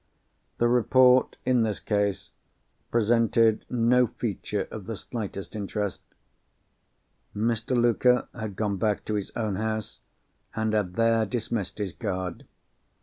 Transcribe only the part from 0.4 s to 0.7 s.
The